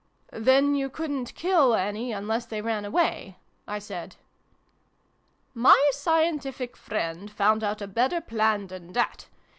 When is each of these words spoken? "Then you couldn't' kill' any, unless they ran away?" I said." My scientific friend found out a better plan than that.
"Then 0.31 0.73
you 0.73 0.89
couldn't' 0.89 1.35
kill' 1.35 1.75
any, 1.75 2.11
unless 2.11 2.47
they 2.47 2.59
ran 2.59 2.85
away?" 2.85 3.37
I 3.67 3.77
said." 3.77 4.15
My 5.53 5.79
scientific 5.93 6.75
friend 6.75 7.29
found 7.29 7.63
out 7.63 7.83
a 7.83 7.87
better 7.87 8.19
plan 8.19 8.65
than 8.65 8.93
that. 8.93 9.27